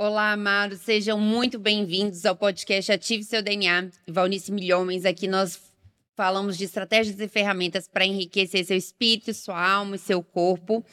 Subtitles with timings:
[0.00, 3.90] Olá, amados, sejam muito bem-vindos ao podcast Ative Seu DNA.
[4.06, 5.58] Valnice Milhomens, aqui nós
[6.14, 10.84] falamos de estratégias e ferramentas para enriquecer seu espírito, sua alma e seu corpo.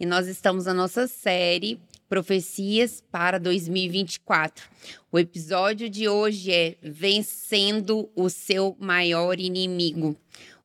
[0.00, 1.78] E nós estamos na nossa série
[2.08, 4.68] Profecias para 2024.
[5.12, 10.16] O episódio de hoje é Vencendo o seu maior inimigo.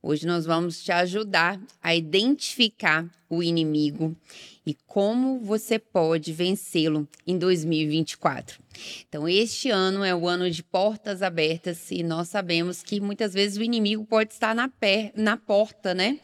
[0.01, 4.17] Hoje nós vamos te ajudar a identificar o inimigo
[4.65, 8.59] e como você pode vencê-lo em 2024.
[9.07, 13.57] Então, este ano é o ano de portas abertas e nós sabemos que muitas vezes
[13.57, 14.69] o inimigo pode estar na,
[15.15, 16.19] na porta, né?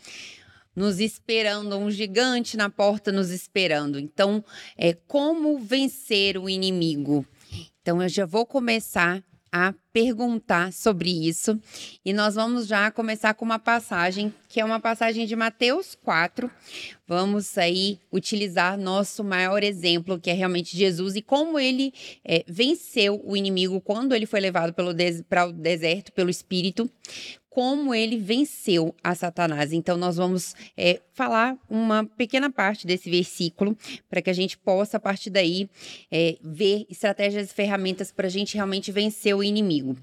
[0.75, 3.99] Nos esperando, um gigante na porta nos esperando.
[3.99, 4.43] Então,
[4.77, 7.26] é como vencer o inimigo?
[7.81, 11.59] Então, eu já vou começar a perguntar sobre isso.
[12.05, 16.49] E nós vamos já começar com uma passagem, que é uma passagem de Mateus 4.
[17.05, 23.21] Vamos aí utilizar nosso maior exemplo, que é realmente Jesus, e como ele é, venceu
[23.25, 26.89] o inimigo quando ele foi levado para o deserto pelo Espírito,
[27.52, 29.74] como ele venceu a Satanás.
[29.74, 33.77] Então, nós vamos é, falar uma pequena parte desse versículo
[34.10, 35.70] para que a gente possa, a partir daí,
[36.10, 39.98] é, ver estratégias e ferramentas para a gente realmente vencer o inimigo.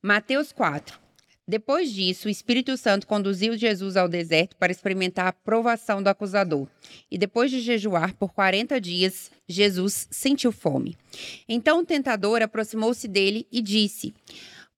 [0.00, 1.00] Mateus 4.
[1.46, 6.68] Depois disso, o Espírito Santo conduziu Jesus ao deserto para experimentar a provação do acusador.
[7.10, 10.96] E depois de jejuar por 40 dias, Jesus sentiu fome.
[11.48, 14.14] Então o tentador aproximou-se dele e disse: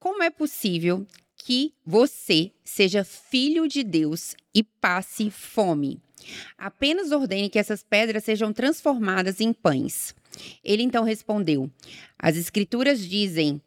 [0.00, 1.06] Como é possível
[1.46, 6.02] que você seja filho de Deus e passe fome.
[6.58, 10.12] Apenas ordene que essas pedras sejam transformadas em pães.
[10.64, 11.70] Ele então respondeu:
[12.18, 13.62] As Escrituras dizem.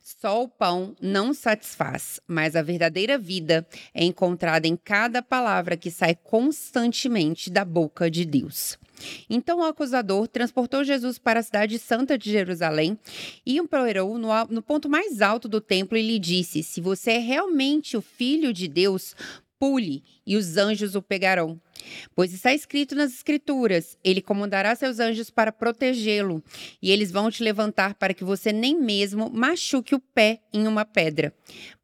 [0.00, 5.90] Só o pão não satisfaz, mas a verdadeira vida é encontrada em cada palavra que
[5.90, 8.78] sai constantemente da boca de Deus.
[9.28, 12.98] Então o acusador transportou Jesus para a cidade santa de Jerusalém
[13.44, 17.12] e o empolerou no, no ponto mais alto do templo e lhe disse: Se você
[17.12, 19.14] é realmente o filho de Deus,
[19.58, 21.60] pule e os anjos o pegarão.
[22.14, 26.42] Pois está escrito nas Escrituras: Ele comandará seus anjos para protegê-lo,
[26.80, 30.84] e eles vão te levantar para que você nem mesmo machuque o pé em uma
[30.84, 31.34] pedra.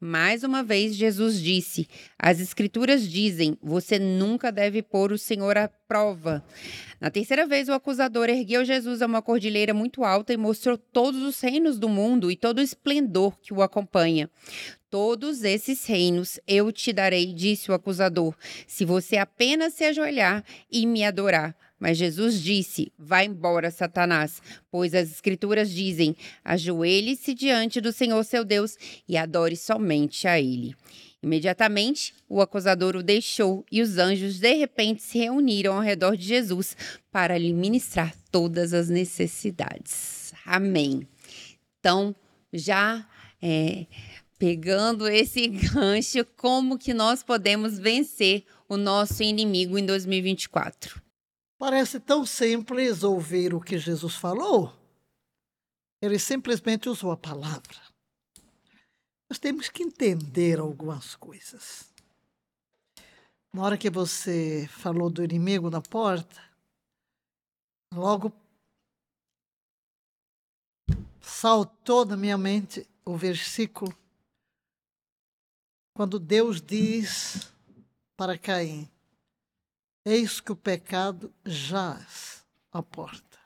[0.01, 1.89] Mais uma vez, Jesus disse:
[2.19, 6.45] As Escrituras dizem: Você nunca deve pôr o Senhor à prova.
[7.01, 11.23] Na terceira vez, o acusador ergueu Jesus a uma cordilheira muito alta e mostrou todos
[11.23, 14.31] os reinos do mundo e todo o esplendor que o acompanha.
[14.91, 18.35] Todos esses reinos eu te darei, disse o acusador,
[18.67, 21.57] se você apenas se ajoelhar e me adorar.
[21.79, 28.45] Mas Jesus disse: Vá embora, Satanás, pois as Escrituras dizem: ajoelhe-se diante do Senhor seu
[28.45, 28.77] Deus
[29.09, 30.75] e adore somente a Ele.
[31.23, 36.27] Imediatamente, o acusador o deixou e os anjos de repente se reuniram ao redor de
[36.27, 36.77] Jesus
[37.13, 40.33] para lhe ministrar todas as necessidades.
[40.45, 41.07] Amém.
[41.79, 42.15] Então,
[42.53, 43.07] já
[43.43, 43.87] é,
[44.41, 51.01] pegando esse gancho, como que nós podemos vencer o nosso inimigo em 2024?
[51.57, 54.75] Parece tão simples ouvir o que Jesus falou.
[56.03, 57.91] Ele simplesmente usou a palavra
[59.31, 61.89] nós temos que entender algumas coisas.
[63.55, 66.43] Na hora que você falou do inimigo na porta,
[67.95, 68.33] logo
[71.21, 73.97] saltou na minha mente o versículo
[76.01, 77.53] quando Deus diz
[78.17, 78.91] para Caim:
[80.03, 83.39] Eis que o pecado jaz à porta,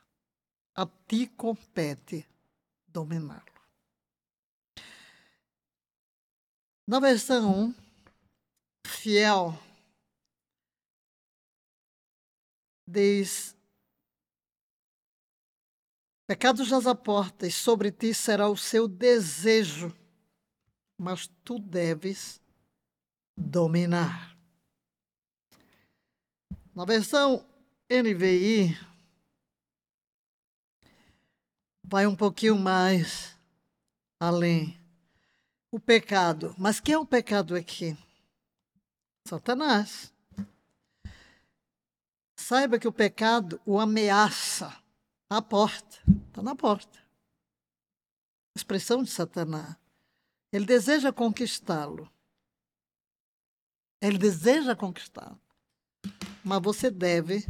[0.72, 2.24] a ti compete
[2.86, 3.42] dominá-lo.
[6.86, 7.74] Na versão
[8.86, 9.58] fiel,
[12.86, 13.56] diz:
[16.28, 19.92] Pecado jaz a porta, e sobre ti será o seu desejo,
[20.96, 22.43] mas tu deves
[23.36, 24.36] dominar.
[26.74, 27.44] Na versão
[27.90, 28.76] NVI,
[31.82, 33.36] vai um pouquinho mais
[34.18, 34.78] além
[35.70, 36.54] o pecado.
[36.58, 37.96] Mas quem é o pecado aqui?
[39.26, 40.12] Satanás.
[42.36, 44.76] Saiba que o pecado o ameaça
[45.30, 45.98] à porta.
[46.28, 46.98] Está na porta.
[48.56, 49.76] Expressão de Satanás.
[50.52, 52.10] Ele deseja conquistá-lo.
[54.04, 55.40] Ele deseja conquistá-lo.
[56.44, 57.46] Mas você deve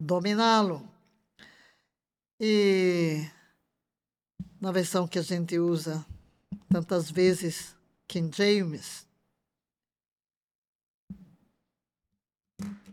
[0.00, 0.88] dominá-lo.
[2.40, 3.30] E
[4.58, 6.02] na versão que a gente usa
[6.70, 7.76] tantas vezes
[8.08, 9.06] King James,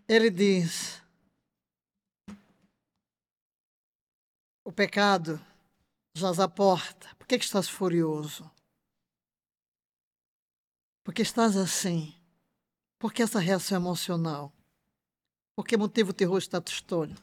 [0.06, 1.02] ele diz:
[4.66, 5.40] o pecado
[6.18, 7.16] jaz à porta.
[7.16, 8.52] Por que, que estás furioso?
[11.06, 12.21] Porque estás assim?
[13.02, 14.54] Por que essa reação emocional?
[15.56, 17.18] Por que motivo o terror está tristonho?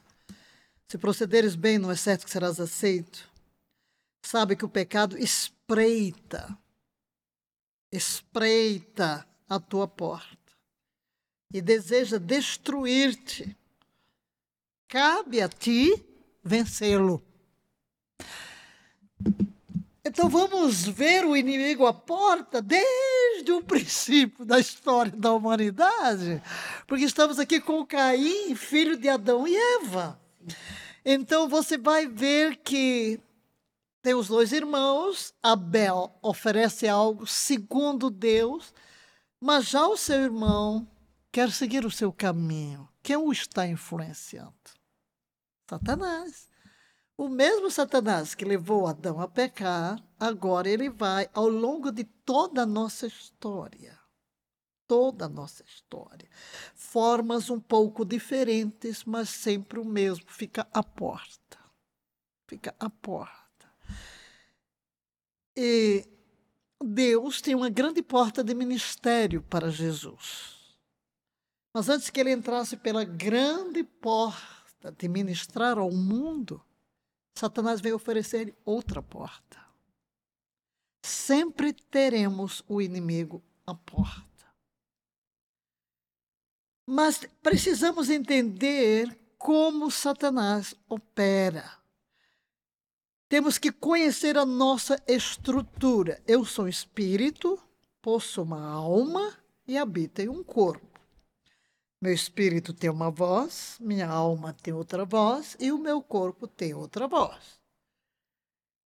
[0.89, 3.31] Se procederes bem, não é certo que serás aceito.
[4.21, 6.57] Sabe que o pecado espreita,
[7.89, 10.37] espreita a tua porta
[11.53, 13.57] e deseja destruir-te.
[14.89, 16.05] Cabe a ti
[16.43, 17.23] vencê-lo.
[20.03, 26.41] Então vamos ver o inimigo à porta desde o princípio da história da humanidade,
[26.87, 30.19] porque estamos aqui com Caim, filho de Adão e Eva.
[31.03, 33.19] Então você vai ver que
[34.01, 38.73] tem os dois irmãos, Abel oferece algo segundo Deus,
[39.39, 40.87] mas já o seu irmão
[41.31, 42.87] quer seguir o seu caminho.
[43.03, 44.53] Quem o está influenciando?
[45.69, 46.48] Satanás.
[47.19, 52.61] O mesmo Satanás que levou Adão a pecar, agora ele vai ao longo de toda
[52.61, 53.99] a nossa história.
[54.87, 56.29] Toda a nossa história.
[56.73, 60.23] Formas um pouco diferentes, mas sempre o mesmo.
[60.29, 61.59] Fica à porta.
[62.47, 63.69] Fica à porta.
[65.57, 66.07] E
[66.81, 70.55] Deus tem uma grande porta de ministério para Jesus.
[71.73, 76.63] Mas antes que ele entrasse pela grande porta de ministrar ao mundo,
[77.39, 79.65] Satanás veio oferecer outra porta.
[81.01, 84.45] Sempre teremos o inimigo à porta.
[86.85, 91.79] Mas precisamos entender como Satanás opera.
[93.29, 96.21] Temos que conhecer a nossa estrutura.
[96.27, 97.57] Eu sou espírito,
[98.01, 99.33] possuo uma alma
[99.65, 100.88] e habito em um corpo.
[102.01, 106.73] Meu espírito tem uma voz, minha alma tem outra voz e o meu corpo tem
[106.73, 107.59] outra voz.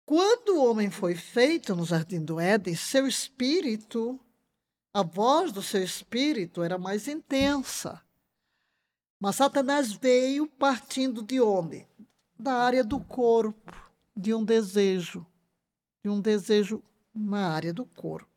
[0.04, 4.20] Quando o homem foi feito no jardim do Éden, seu espírito,
[4.92, 8.02] a voz do seu espírito era mais intensa.
[9.20, 11.88] Mas Satanás veio partindo de onde?
[12.38, 13.72] Da área do corpo,
[14.18, 15.26] de um desejo,
[16.04, 16.84] de um desejo
[17.14, 18.33] na área do corpo.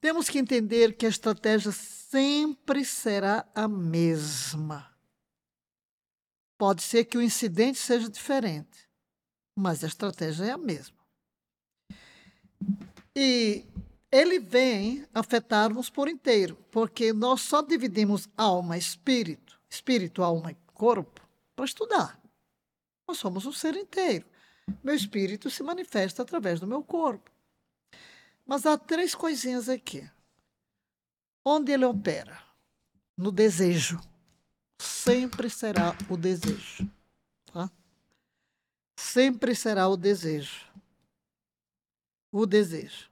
[0.00, 4.94] Temos que entender que a estratégia sempre será a mesma.
[6.58, 8.88] Pode ser que o incidente seja diferente,
[9.54, 10.96] mas a estratégia é a mesma.
[13.14, 13.64] E
[14.10, 21.26] ele vem afetar-nos por inteiro, porque nós só dividimos alma, espírito, espírito, alma e corpo
[21.54, 22.20] para estudar.
[23.08, 24.26] Nós somos um ser inteiro.
[24.82, 27.30] Meu espírito se manifesta através do meu corpo.
[28.46, 30.08] Mas há três coisinhas aqui.
[31.44, 32.40] Onde ele opera?
[33.16, 34.00] No desejo.
[34.80, 36.88] Sempre será o desejo.
[37.52, 37.70] Tá?
[38.96, 40.64] Sempre será o desejo.
[42.32, 43.10] O desejo.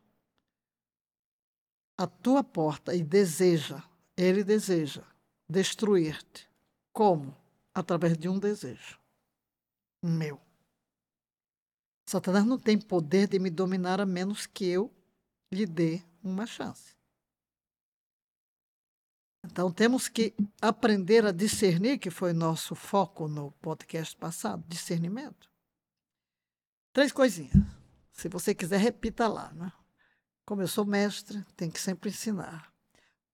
[1.98, 3.82] A tua porta e deseja,
[4.16, 5.02] ele deseja
[5.48, 6.48] destruir-te.
[6.92, 7.36] Como?
[7.72, 8.98] Através de um desejo.
[10.02, 10.40] Meu.
[12.08, 14.92] Satanás não tem poder de me dominar a menos que eu
[15.54, 16.94] lhe dê uma chance.
[19.44, 25.50] Então temos que aprender a discernir, que foi nosso foco no podcast passado, discernimento.
[26.92, 27.54] Três coisinhas.
[28.10, 29.52] Se você quiser, repita lá.
[29.52, 29.70] Né?
[30.46, 32.72] Como eu sou mestre, tem que sempre ensinar.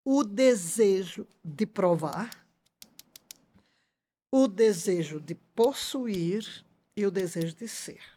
[0.04, 2.30] O desejo de provar,
[4.30, 6.64] o desejo de possuir
[6.96, 8.15] e o desejo de ser.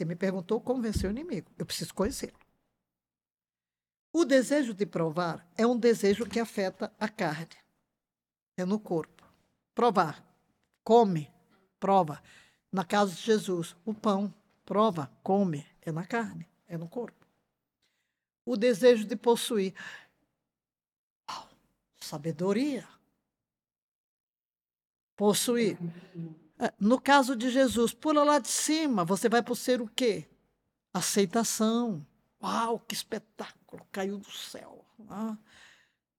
[0.00, 1.52] Você me perguntou como vencer o inimigo.
[1.58, 2.32] Eu preciso conhecê-lo.
[4.10, 7.54] O desejo de provar é um desejo que afeta a carne.
[8.56, 9.30] É no corpo.
[9.74, 10.24] Provar.
[10.82, 11.30] Come.
[11.78, 12.22] Prova.
[12.72, 14.34] Na casa de Jesus, o pão.
[14.64, 15.12] Prova.
[15.22, 15.66] Come.
[15.82, 16.48] É na carne.
[16.66, 17.26] É no corpo.
[18.46, 19.74] O desejo de possuir.
[22.00, 22.88] sabedoria.
[25.14, 25.76] Possuir.
[26.60, 30.28] É, no caso de Jesus, pula lá de cima, você vai por ser o quê?
[30.92, 32.06] Aceitação.
[32.42, 34.84] Uau, que espetáculo, caiu do céu.
[35.08, 35.38] Ah,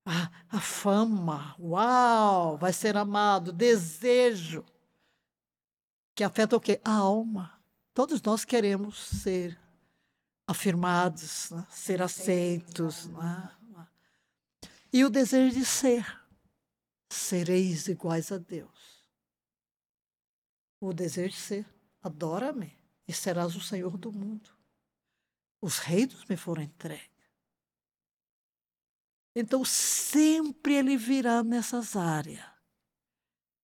[0.03, 4.65] a, a fama, uau, vai ser amado, desejo.
[6.15, 6.81] Que afeta o quê?
[6.83, 7.61] A alma.
[7.93, 9.59] Todos nós queremos ser
[10.47, 11.67] afirmados, né?
[11.69, 13.05] ser aceitos.
[13.05, 13.51] Né?
[14.91, 16.19] E o desejo de ser.
[17.11, 18.90] Sereis iguais a Deus
[20.89, 21.65] o desejo de ser:
[22.01, 24.49] adora-me e serás o Senhor do mundo.
[25.61, 27.09] Os reinos me foram entregues.
[29.35, 32.43] Então, sempre ele virá nessas áreas.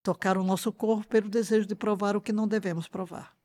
[0.04, 3.36] tocar o nosso corpo pelo desejo de provar o que não devemos provar.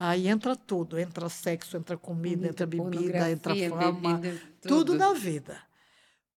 [0.00, 4.84] Aí entra tudo, entra sexo, entra comida, entra bebida, entra fama, bebida, tudo.
[4.84, 5.67] tudo na vida.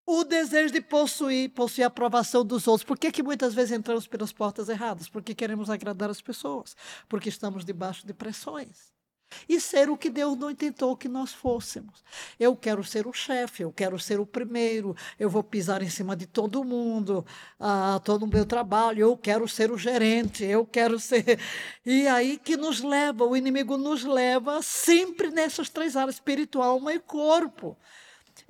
[0.06, 2.86] O desejo de possuir, possuir a aprovação dos outros.
[2.86, 5.08] Por que, que muitas vezes entramos pelas portas erradas?
[5.08, 6.76] Porque queremos agradar as pessoas,
[7.08, 8.92] porque estamos debaixo de pressões
[9.48, 12.04] e ser o que Deus não intentou que nós fôssemos.
[12.40, 16.16] Eu quero ser o chefe, eu quero ser o primeiro, eu vou pisar em cima
[16.16, 17.26] de todo mundo,
[17.60, 21.40] ah, todo o meu trabalho, eu quero ser o gerente, eu quero ser.
[21.86, 26.94] E aí que nos leva, o inimigo nos leva sempre nessas três áreas: espiritual, alma
[26.94, 27.78] e corpo.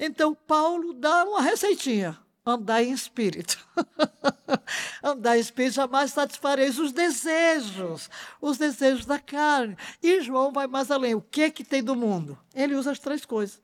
[0.04, 3.64] Então, Paulo dá uma receitinha andar em espírito.
[5.04, 8.10] andar em espírito jamais satisfareis os desejos,
[8.42, 9.78] os desejos da carne.
[10.02, 11.14] E João vai mais além.
[11.14, 12.36] O que é que tem do mundo?
[12.56, 13.62] Ele usa as três coisas.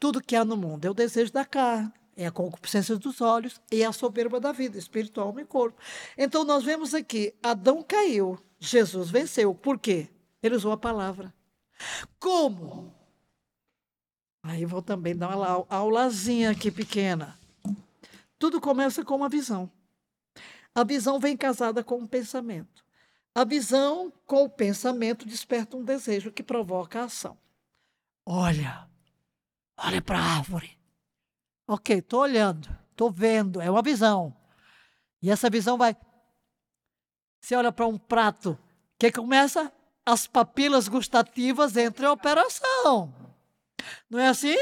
[0.00, 3.60] Tudo que há no mundo é o desejo da carne, é a concupiscência dos olhos
[3.70, 5.80] e a soberba da vida, espiritual, e corpo.
[6.18, 9.54] Então nós vemos aqui, Adão caiu, Jesus venceu.
[9.54, 10.08] Por quê?
[10.42, 11.32] Ele usou a palavra.
[12.18, 12.95] Como?
[14.48, 17.36] Aí vou também dar uma aulazinha aqui pequena.
[18.38, 19.68] Tudo começa com uma visão.
[20.72, 22.84] A visão vem casada com um pensamento.
[23.34, 27.36] A visão com o pensamento desperta um desejo que provoca a ação.
[28.24, 28.88] Olha,
[29.76, 30.78] olha para a árvore.
[31.66, 34.34] Ok, estou olhando, estou vendo, é uma visão.
[35.20, 35.96] E essa visão vai.
[37.40, 38.56] Você olha para um prato,
[38.96, 39.72] que começa?
[40.04, 43.25] As papilas gustativas entram em operação.
[44.08, 44.56] Não é assim?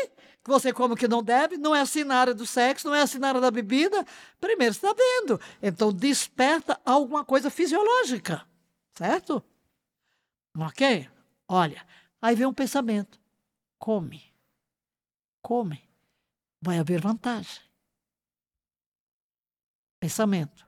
[0.45, 2.95] que você come o que não deve, não é assim na área do sexo, não
[2.95, 4.05] é assim na área da bebida.
[4.39, 5.41] Primeiro, está vendo.
[5.63, 8.47] Então, desperta alguma coisa fisiológica,
[8.95, 9.43] certo?
[10.57, 11.09] Ok?
[11.49, 11.85] Olha,
[12.21, 13.19] aí vem um pensamento.
[13.79, 14.23] Come.
[15.41, 15.83] Come.
[16.61, 17.63] Vai haver vantagem.
[19.99, 20.67] Pensamento.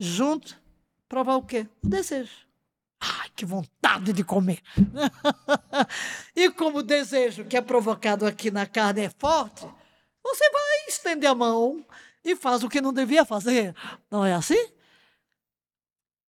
[0.00, 0.60] Junto,
[1.08, 1.68] provar o quê?
[1.84, 2.45] O desejo.
[3.36, 4.62] Que vontade de comer!
[6.34, 9.68] e como o desejo que é provocado aqui na carne é forte,
[10.24, 11.84] você vai estender a mão
[12.24, 13.76] e faz o que não devia fazer.
[14.10, 14.72] Não é assim?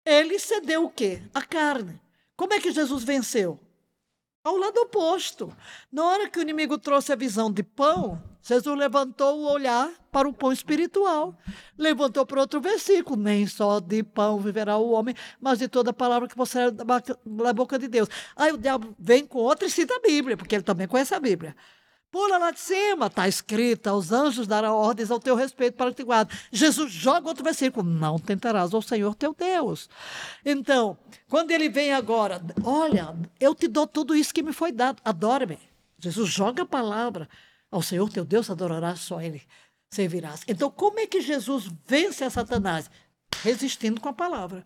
[0.06, 1.22] Ele cedeu o quê?
[1.34, 2.02] A carne.
[2.36, 3.60] Como é que Jesus venceu?
[4.44, 5.56] Ao lado oposto.
[5.92, 10.28] Na hora que o inimigo trouxe a visão de pão, Jesus levantou o olhar para
[10.28, 11.34] o pão espiritual.
[11.78, 16.28] Levantou para outro versículo: nem só de pão viverá o homem, mas de toda palavra
[16.28, 18.10] que você da boca de Deus.
[18.36, 21.20] Aí o diabo vem com outra e cita a Bíblia, porque ele também conhece a
[21.20, 21.56] Bíblia.
[22.12, 25.98] Pula lá de cima, está escrito: os anjos darão ordens ao teu respeito para que
[25.98, 26.38] te guardem.
[26.52, 29.90] Jesus joga outro versículo: não tentarás ao Senhor teu Deus.
[30.46, 30.98] Então,
[31.30, 35.58] quando ele vem agora, olha, eu te dou tudo isso que me foi dado, adore-me.
[35.98, 37.28] Jesus joga a palavra:
[37.74, 39.42] ao Senhor teu Deus adorarás, só Ele
[39.90, 40.42] servirás.
[40.48, 42.90] Então, como é que Jesus vence a Satanás?
[43.42, 44.64] Resistindo com a palavra.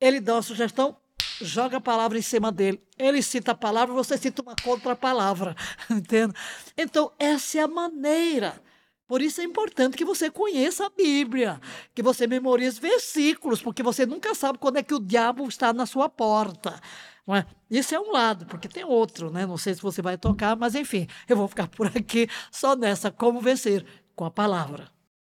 [0.00, 0.96] Ele dá uma sugestão,
[1.40, 2.82] joga a palavra em cima dele.
[2.98, 5.54] Ele cita a palavra, você cita uma contra-palavra.
[5.88, 6.34] Entende?
[6.76, 8.60] Então, essa é a maneira.
[9.06, 11.60] Por isso é importante que você conheça a Bíblia,
[11.94, 15.84] que você memorize versículos, porque você nunca sabe quando é que o diabo está na
[15.84, 16.80] sua porta.
[17.28, 17.44] É?
[17.70, 19.46] Isso é um lado, porque tem outro, né?
[19.46, 23.10] Não sei se você vai tocar, mas enfim, eu vou ficar por aqui só nessa
[23.10, 23.84] como vencer
[24.14, 24.92] com a palavra.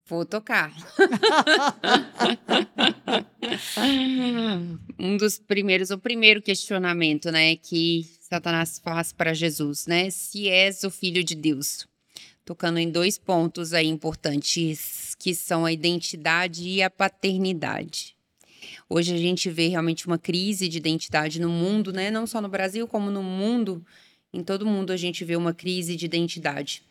[0.05, 0.73] Vou tocar.
[4.97, 10.09] um dos primeiros, o primeiro questionamento, né, que Satanás faz para Jesus, né?
[10.09, 11.85] Se és o filho de Deus.
[12.47, 18.15] Tocando em dois pontos aí importantes, que são a identidade e a paternidade.
[18.89, 22.09] Hoje a gente vê realmente uma crise de identidade no mundo, né?
[22.09, 23.85] Não só no Brasil, como no mundo.
[24.31, 26.83] Em todo mundo a gente vê uma crise de identidade.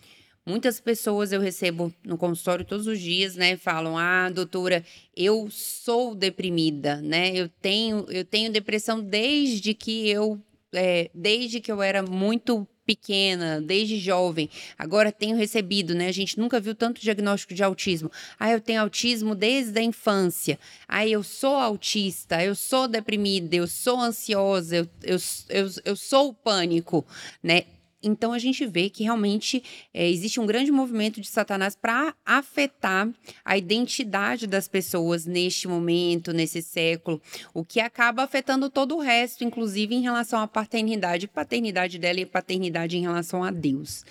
[0.44, 3.56] Muitas pessoas eu recebo no consultório todos os dias, né?
[3.56, 4.84] Falam: "Ah, doutora,
[5.16, 7.34] eu sou deprimida, né?
[7.34, 10.38] Eu tenho eu tenho depressão desde que eu
[10.74, 14.48] é, desde que eu era muito pequena, desde jovem.
[14.78, 16.06] Agora tenho recebido, né?
[16.06, 18.10] A gente nunca viu tanto diagnóstico de autismo.
[18.38, 20.58] Ah, eu tenho autismo desde a infância.
[20.86, 26.28] Ah, eu sou autista, eu sou deprimida, eu sou ansiosa, eu, eu, eu, eu sou
[26.28, 27.04] o pânico,
[27.42, 27.64] né?
[28.02, 29.62] Então a gente vê que realmente
[29.92, 33.08] é, existe um grande movimento de Satanás para afetar
[33.44, 37.20] a identidade das pessoas neste momento, nesse século,
[37.54, 42.26] o que acaba afetando todo o resto, inclusive em relação à paternidade, paternidade dela e
[42.26, 44.04] paternidade em relação a Deus.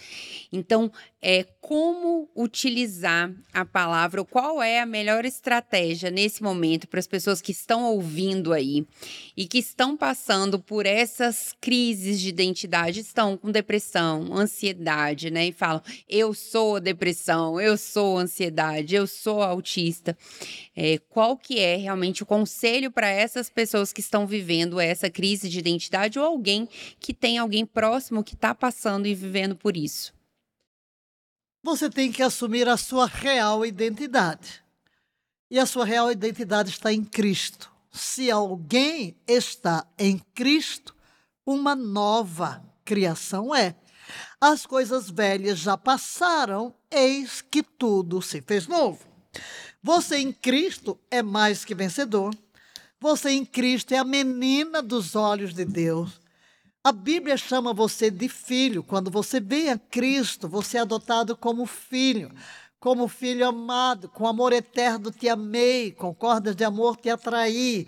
[0.52, 7.08] Então, é como utilizar a palavra, qual é a melhor estratégia nesse momento para as
[7.08, 8.86] pessoas que estão ouvindo aí
[9.36, 15.48] e que estão passando por essas crises de identidade, estão com depressão depressão, ansiedade, né?
[15.48, 20.18] E falam: eu sou depressão, eu sou ansiedade, eu sou autista.
[20.76, 25.50] É, qual que é realmente o conselho para essas pessoas que estão vivendo essa crise
[25.50, 26.68] de identidade ou alguém
[27.00, 30.14] que tem alguém próximo que está passando e vivendo por isso?
[31.64, 34.64] Você tem que assumir a sua real identidade.
[35.50, 37.72] E a sua real identidade está em Cristo.
[37.92, 40.96] Se alguém está em Cristo,
[41.46, 43.76] uma nova criação é.
[44.40, 49.00] As coisas velhas já passaram, eis que tudo se fez novo.
[49.82, 52.34] Você em Cristo é mais que vencedor.
[53.00, 56.20] Você em Cristo é a menina dos olhos de Deus.
[56.84, 58.84] A Bíblia chama você de filho.
[58.84, 62.32] Quando você vem a Cristo, você é adotado como filho
[62.86, 67.88] como filho amado, com amor eterno te amei, com cordas de amor te atraí.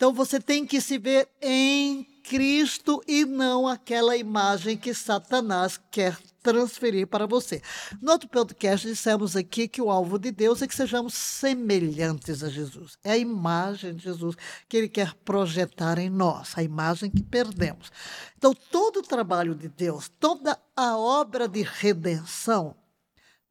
[0.00, 6.16] Então você tem que se ver em Cristo e não aquela imagem que Satanás quer
[6.42, 7.60] transferir para você.
[8.00, 12.48] No outro podcast dissemos aqui que o alvo de Deus é que sejamos semelhantes a
[12.48, 12.96] Jesus.
[13.04, 17.92] É a imagem de Jesus que ele quer projetar em nós, a imagem que perdemos.
[18.38, 22.74] Então todo o trabalho de Deus, toda a obra de redenção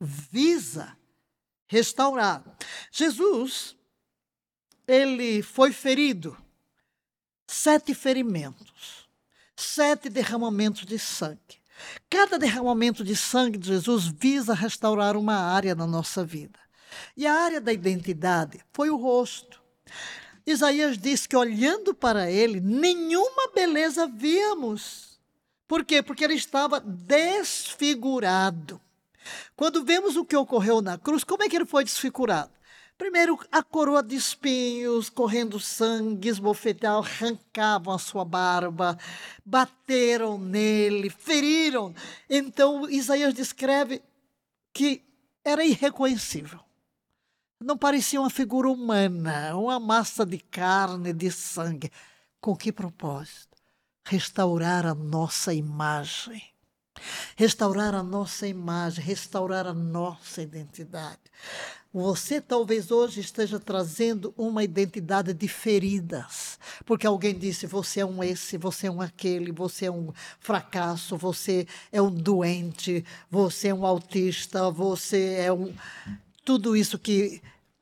[0.02, 0.98] visa
[1.68, 2.44] restaurar.
[2.92, 3.78] Jesus,
[4.90, 6.36] ele foi ferido,
[7.46, 9.08] sete ferimentos,
[9.56, 11.60] sete derramamentos de sangue.
[12.10, 16.60] Cada derramamento de sangue de Jesus visa restaurar uma área na nossa vida.
[17.16, 19.62] E a área da identidade foi o rosto.
[20.46, 25.20] Isaías diz que olhando para ele, nenhuma beleza víamos.
[25.68, 26.02] Por quê?
[26.02, 28.82] Porque ele estava desfigurado.
[29.56, 32.52] Quando vemos o que ocorreu na cruz, como é que ele foi desfigurado?
[33.00, 39.00] Primeiro, a coroa de espinhos, correndo sangue, esbofeteavam, arrancavam a sua barba,
[39.46, 41.96] bateram nele, feriram.
[42.30, 44.02] Então, Isaías descreve
[44.74, 45.02] que
[45.46, 46.60] era irreconhecível.
[47.58, 51.90] Não parecia uma figura humana, uma massa de carne, de sangue.
[52.42, 53.58] Com que propósito?
[54.04, 56.44] Restaurar a nossa imagem
[57.36, 61.20] restaurar a nossa imagem, restaurar a nossa identidade.
[61.92, 68.24] Você talvez hoje esteja trazendo uma identidade de feridas, porque alguém disse: você é um
[68.24, 73.74] esse, você é um aquele, você é um fracasso, você é um doente, você é
[73.74, 75.74] um autista, você é um.
[76.46, 77.42] Tudo isso que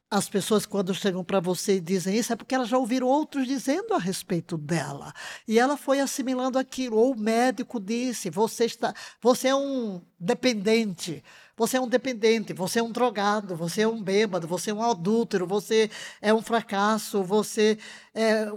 [0.10, 3.46] as pessoas, quando chegam para você e dizem isso, é porque elas já ouviram outros
[3.46, 5.14] dizendo a respeito dela.
[5.46, 6.96] E ela foi assimilando aquilo.
[6.96, 11.22] Ou o médico disse: você, está, você é um dependente.
[11.58, 14.84] Você é um dependente, você é um drogado, você é um bêbado, você é um
[14.84, 15.90] adúltero, você
[16.22, 17.78] é um fracasso, você
[18.14, 18.48] é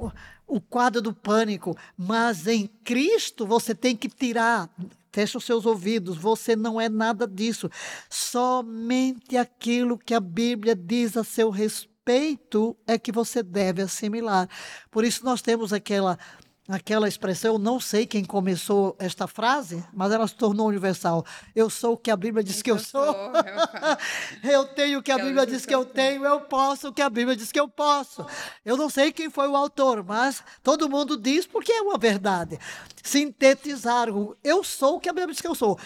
[0.47, 1.77] o quadro do pânico.
[1.97, 4.71] Mas em Cristo você tem que tirar
[5.13, 7.69] Feche os seus ouvidos, você não é nada disso.
[8.09, 14.49] Somente aquilo que a Bíblia diz a seu respeito é que você deve assimilar.
[14.89, 16.17] Por isso nós temos aquela
[16.71, 21.25] aquela expressão, eu não sei quem começou esta frase, mas ela se tornou universal.
[21.55, 23.15] Eu sou o que a Bíblia diz que eu sou.
[24.45, 27.11] eu tenho o que a Bíblia diz que eu tenho, eu posso o que a
[27.11, 28.25] Bíblia diz que eu posso.
[28.65, 32.59] Eu não sei quem foi o autor, mas todo mundo diz porque é uma verdade.
[33.03, 35.79] Sintetizar o eu sou o que a Bíblia diz que eu sou.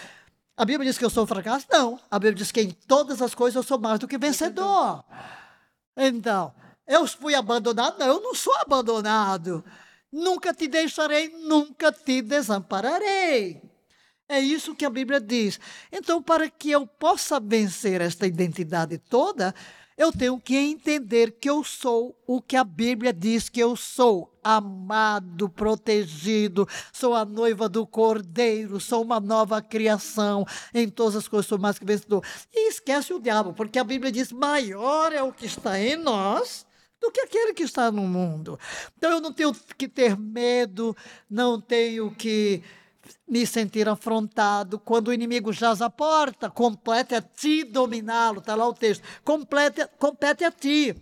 [0.56, 1.66] A Bíblia diz que eu sou fracasso?
[1.70, 1.98] Não.
[2.10, 5.02] A Bíblia diz que em todas as coisas eu sou mais do que vencedor.
[5.96, 6.52] Então,
[6.86, 7.98] eu fui abandonado?
[7.98, 9.64] Não, eu não sou abandonado.
[10.14, 13.60] Nunca te deixarei, nunca te desampararei.
[14.28, 15.58] É isso que a Bíblia diz.
[15.90, 19.52] Então, para que eu possa vencer esta identidade toda,
[19.98, 24.32] eu tenho que entender que eu sou o que a Bíblia diz que eu sou.
[24.44, 31.46] Amado, protegido, sou a noiva do Cordeiro, sou uma nova criação, em todas as coisas
[31.46, 32.24] sou mais que vencedor.
[32.52, 36.64] E esquece o diabo, porque a Bíblia diz: maior é o que está em nós
[37.04, 38.58] do que aquele que está no mundo.
[38.96, 40.96] Então eu não tenho que ter medo,
[41.28, 42.62] não tenho que
[43.28, 46.48] me sentir afrontado quando o inimigo jaz à porta.
[46.48, 49.04] Compete a ti dominá-lo, está lá o texto.
[49.22, 50.96] Complete, compete a ti.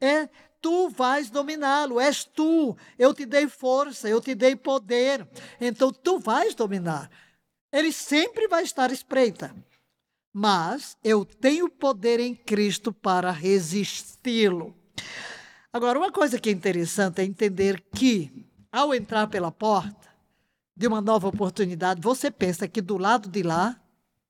[0.00, 0.28] É
[0.60, 2.76] tu vais dominá-lo, és tu.
[2.96, 5.26] Eu te dei força, eu te dei poder.
[5.60, 7.10] Então tu vais dominar.
[7.72, 9.52] Ele sempre vai estar espreita.
[10.32, 14.78] Mas eu tenho poder em Cristo para resisti-lo.
[15.72, 20.08] Agora, uma coisa que é interessante é entender que, ao entrar pela porta
[20.76, 23.78] de uma nova oportunidade, você pensa que do lado de lá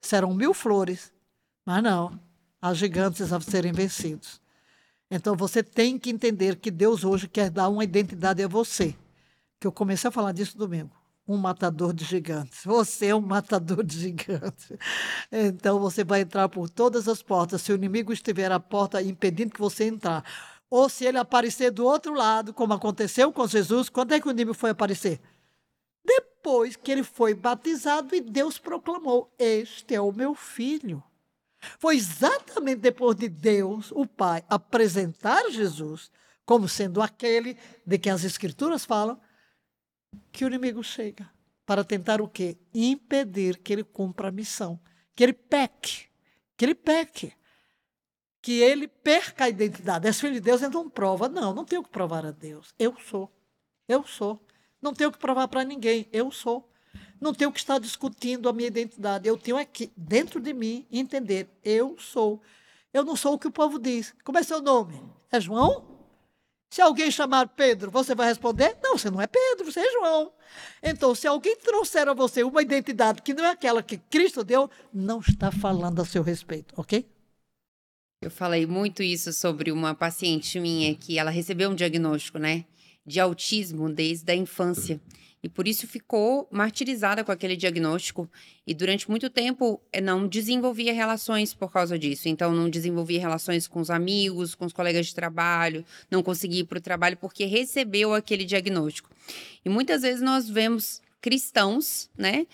[0.01, 1.13] serão mil flores,
[1.65, 2.19] mas não,
[2.61, 4.41] há gigantes a serem vencidos.
[5.11, 8.95] Então você tem que entender que Deus hoje quer dar uma identidade a você.
[9.61, 10.91] Que eu comecei a falar disso domingo.
[11.29, 12.65] um matador de gigantes.
[12.65, 14.73] Você é um matador de gigantes.
[15.31, 17.61] Então você vai entrar por todas as portas.
[17.61, 20.25] Se o inimigo estiver à porta impedindo que você entrar,
[20.71, 24.31] ou se ele aparecer do outro lado, como aconteceu com Jesus, quando é que o
[24.31, 25.21] inimigo foi aparecer?
[26.05, 31.03] Depois que ele foi batizado e Deus proclamou: Este é o meu filho.
[31.79, 36.11] Foi exatamente depois de Deus, o Pai, apresentar Jesus
[36.45, 39.21] como sendo aquele de que as Escrituras falam,
[40.33, 41.29] que o inimigo chega
[41.67, 42.57] para tentar o quê?
[42.73, 44.81] Impedir que ele cumpra a missão,
[45.15, 46.07] que ele peque,
[46.57, 47.35] que ele peque,
[48.49, 50.07] que ele perca a identidade.
[50.07, 51.29] És filho de Deus, então prova.
[51.29, 52.73] Não, não tenho que provar a Deus.
[52.79, 53.31] Eu sou.
[53.87, 54.41] Eu sou.
[54.81, 56.09] Não tenho que provar para ninguém.
[56.11, 56.67] Eu sou.
[57.21, 59.29] Não tenho que estar discutindo a minha identidade.
[59.29, 61.47] Eu tenho aqui, dentro de mim, entender.
[61.63, 62.41] Eu sou.
[62.91, 64.15] Eu não sou o que o povo diz.
[64.25, 64.99] Como é seu nome?
[65.31, 65.85] É João?
[66.71, 68.79] Se alguém chamar Pedro, você vai responder?
[68.83, 70.33] Não, você não é Pedro, você é João.
[70.83, 74.71] Então, se alguém trouxer a você uma identidade que não é aquela que Cristo deu,
[74.91, 77.07] não está falando a seu respeito, ok?
[78.21, 82.65] Eu falei muito isso sobre uma paciente minha que ela recebeu um diagnóstico, né,
[83.07, 85.01] de autismo desde a infância
[85.43, 88.29] e por isso ficou martirizada com aquele diagnóstico
[88.67, 92.29] e durante muito tempo eh, não desenvolvia relações por causa disso.
[92.29, 96.65] Então não desenvolvia relações com os amigos, com os colegas de trabalho, não conseguia ir
[96.65, 99.11] para o trabalho porque recebeu aquele diagnóstico.
[99.65, 102.47] E muitas vezes nós vemos cristãos, né,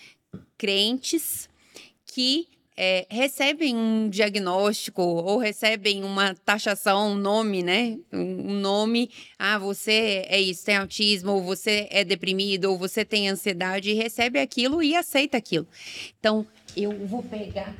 [0.57, 1.49] crentes
[2.05, 7.97] que é, recebem um diagnóstico ou recebem uma taxação, um nome, né?
[8.11, 9.09] Um nome,
[9.39, 13.93] ah, você é isso, tem autismo, ou você é deprimido, ou você tem ansiedade, e
[13.93, 15.67] recebe aquilo e aceita aquilo.
[16.19, 17.73] Então, eu vou pegar.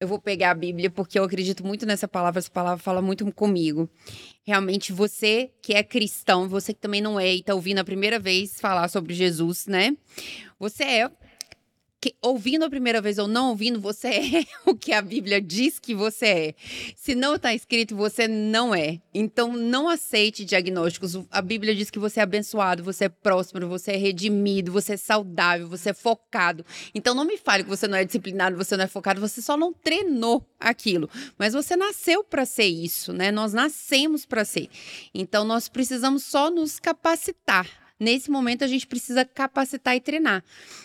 [0.00, 3.30] Eu vou pegar a Bíblia porque eu acredito muito nessa palavra, essa palavra fala muito
[3.32, 3.88] comigo.
[4.44, 8.18] Realmente, você que é cristão, você que também não é e está ouvindo a primeira
[8.18, 9.96] vez falar sobre Jesus, né?
[10.58, 11.10] Você é
[12.04, 14.08] que, ouvindo a primeira vez ou não ouvindo, você
[14.44, 16.54] é o que a Bíblia diz que você é.
[16.94, 19.00] Se não está escrito, você não é.
[19.14, 21.14] Então, não aceite diagnósticos.
[21.30, 24.96] A Bíblia diz que você é abençoado, você é próspero, você é redimido, você é
[24.98, 26.62] saudável, você é focado.
[26.94, 29.56] Então, não me fale que você não é disciplinado, você não é focado, você só
[29.56, 31.08] não treinou aquilo.
[31.38, 33.32] Mas você nasceu para ser isso, né?
[33.32, 34.68] Nós nascemos para ser.
[35.14, 40.44] Então, nós precisamos só nos capacitar Nesse momento a gente precisa capacitar e treinar.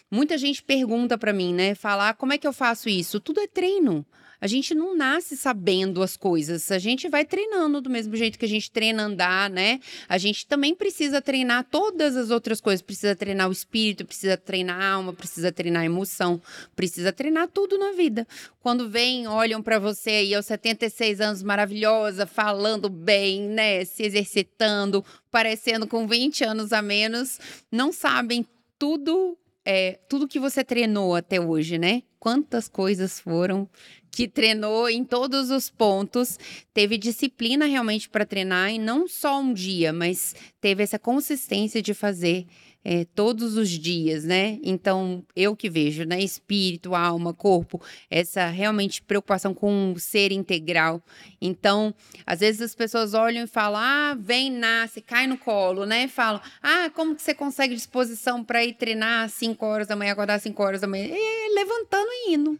[0.09, 3.19] Muita gente pergunta para mim, né, falar como é que eu faço isso?
[3.19, 4.05] Tudo é treino.
[4.41, 8.45] A gente não nasce sabendo as coisas, a gente vai treinando do mesmo jeito que
[8.45, 9.79] a gente treina andar, né?
[10.07, 14.79] A gente também precisa treinar todas as outras coisas, precisa treinar o espírito, precisa treinar
[14.79, 16.41] a alma, precisa treinar a emoção,
[16.75, 18.25] precisa treinar tudo na vida.
[18.61, 25.03] Quando vem, olham para você aí aos 76 anos maravilhosa, falando bem, né, se exercitando,
[25.29, 27.39] parecendo com 20 anos a menos,
[27.71, 28.45] não sabem
[28.77, 29.37] tudo
[29.71, 32.01] é, tudo que você treinou até hoje, né?
[32.19, 33.69] Quantas coisas foram
[34.11, 36.39] que treinou em todos os pontos,
[36.73, 41.93] teve disciplina realmente para treinar e não só um dia, mas teve essa consistência de
[41.93, 42.47] fazer
[42.83, 44.57] é, todos os dias, né?
[44.63, 46.19] Então, eu que vejo, né?
[46.19, 51.01] Espírito, alma, corpo, essa realmente preocupação com o ser integral.
[51.41, 51.93] Então,
[52.25, 56.07] às vezes as pessoas olham e falam: ah, vem, nasce, cai no colo, né?
[56.07, 60.13] Falam: ah, como que você consegue disposição para ir treinar às 5 horas da manhã,
[60.13, 61.07] acordar às 5 horas da manhã?
[61.09, 62.59] E, levantando e indo.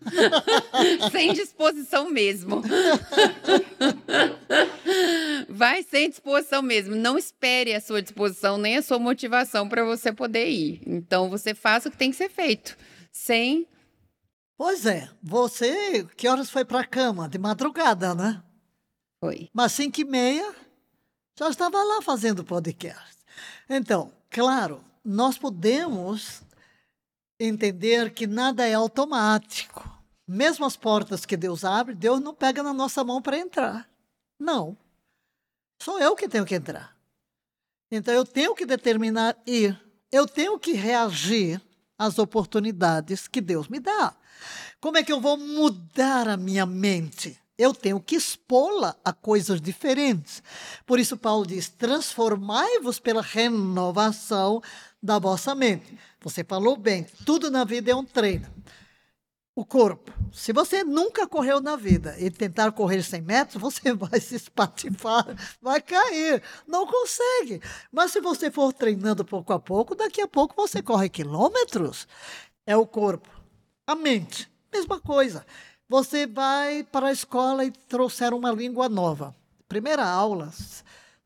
[1.12, 2.62] sem disposição mesmo.
[5.48, 6.96] Vai sem disposição mesmo.
[6.96, 10.82] Não espere a sua disposição nem a sua motivação para você poder ir.
[10.86, 12.78] Então você faça o que tem que ser feito.
[13.12, 13.68] Sem.
[14.58, 15.10] Pois é.
[15.22, 17.28] Você, que horas foi para a cama?
[17.30, 18.44] De madrugada, né?
[19.24, 19.50] Foi.
[19.54, 20.56] Mas cinco e meia
[21.38, 23.18] já estava lá fazendo podcast.
[23.70, 26.42] Então, claro, nós podemos
[27.40, 29.90] entender que nada é automático.
[30.28, 33.90] Mesmo as portas que Deus abre, Deus não pega na nossa mão para entrar.
[34.40, 34.78] Não.
[35.82, 36.96] Sou eu que tenho que entrar.
[37.92, 39.80] Então eu tenho que determinar ir.
[40.12, 41.62] Eu tenho que reagir
[41.98, 44.16] às oportunidades que Deus me dá.
[44.80, 47.38] Como é que eu vou mudar a minha mente?
[47.58, 50.42] Eu tenho que expô-la a coisas diferentes.
[50.86, 54.62] Por isso, Paulo diz: transformai-vos pela renovação
[55.04, 55.98] da vossa mente.
[56.22, 58.48] Você falou bem, tudo na vida é um treino
[59.60, 60.14] o corpo.
[60.32, 65.26] Se você nunca correu na vida e tentar correr 100 metros, você vai se espatifar,
[65.62, 67.62] vai cair, não consegue.
[67.92, 72.08] Mas se você for treinando pouco a pouco, daqui a pouco você corre quilômetros.
[72.66, 73.30] É o corpo.
[73.86, 75.46] A mente, mesma coisa.
[75.90, 79.36] Você vai para a escola e trouxer uma língua nova.
[79.68, 80.52] Primeira aula,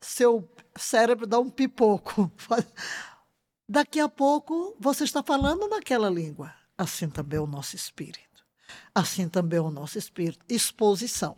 [0.00, 2.32] seu cérebro dá um pipoco.
[3.68, 6.63] daqui a pouco você está falando naquela língua.
[6.76, 8.44] Assim também é o nosso espírito.
[8.94, 10.44] Assim também é o nosso espírito.
[10.48, 11.36] Exposição.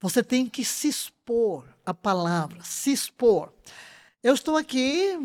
[0.00, 3.52] Você tem que se expor à palavra, se expor.
[4.22, 5.18] Eu estou aqui.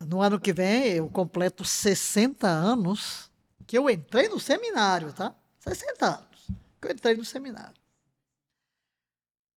[0.00, 3.30] No ano que vem, eu completo 60 anos
[3.66, 5.34] que eu entrei no seminário, tá?
[5.60, 6.46] 60 anos
[6.80, 7.80] que eu entrei no seminário.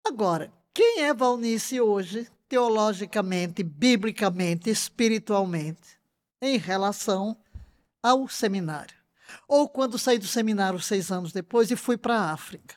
[0.04, 5.98] Agora, quem é Valnice hoje, teologicamente, biblicamente, espiritualmente,
[6.42, 7.36] em relação
[8.02, 8.96] ao seminário?
[9.46, 12.76] Ou quando saí do seminário seis anos depois e fui para a África.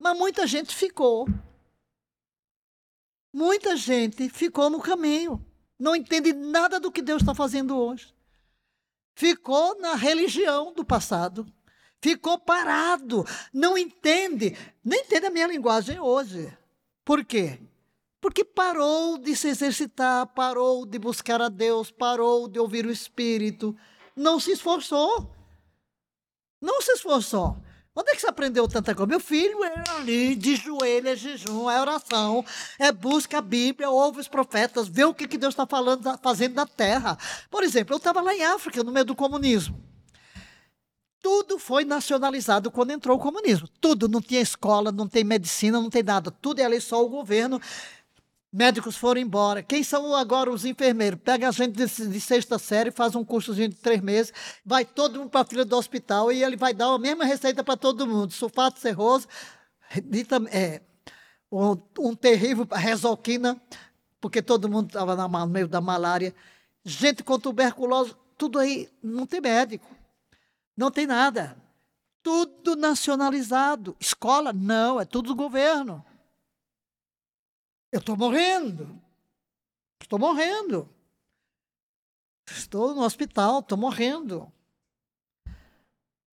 [0.00, 1.28] Mas muita gente ficou.
[3.32, 5.44] Muita gente ficou no caminho.
[5.78, 8.12] Não entende nada do que Deus está fazendo hoje.
[9.14, 11.46] Ficou na religião do passado.
[12.00, 13.24] Ficou parado.
[13.52, 14.56] Não entende.
[14.82, 16.56] Nem entende a minha linguagem hoje.
[17.04, 17.60] Por quê?
[18.28, 23.74] Porque parou de se exercitar, parou de buscar a Deus, parou de ouvir o Espírito.
[24.14, 25.34] Não se esforçou.
[26.60, 27.56] Não se esforçou.
[27.96, 29.08] Onde é que você aprendeu tanta coisa?
[29.08, 32.44] Meu filho é ali, de joelho, é jejum, é oração,
[32.78, 36.54] é busca a Bíblia, ouve os profetas, vê o que, que Deus está falando, fazendo
[36.54, 37.16] na terra.
[37.50, 39.82] Por exemplo, eu estava lá em África, no meio do comunismo.
[41.20, 43.66] Tudo foi nacionalizado quando entrou o comunismo.
[43.80, 46.30] Tudo, não tinha escola, não tem medicina, não tem nada.
[46.30, 47.60] Tudo é ali só o governo.
[48.50, 49.62] Médicos foram embora.
[49.62, 51.20] Quem são agora os enfermeiros?
[51.22, 54.32] Pega a gente de, de sexta série, faz um cursozinho de três meses,
[54.64, 57.62] vai todo mundo para a fila do hospital e ele vai dar a mesma receita
[57.62, 59.28] para todo mundo: sulfato serroso,
[60.50, 60.80] é,
[61.52, 63.60] um, um terrível resolquina,
[64.18, 66.34] porque todo mundo estava no meio da malária.
[66.82, 69.86] Gente com tuberculose, tudo aí, não tem médico,
[70.74, 71.54] não tem nada.
[72.22, 73.94] Tudo nacionalizado.
[74.00, 76.04] Escola, não, é tudo do governo.
[77.90, 79.00] Eu estou morrendo.
[80.00, 80.88] Estou morrendo.
[82.46, 84.50] Estou no hospital, estou morrendo.